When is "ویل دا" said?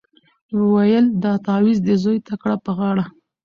0.71-1.31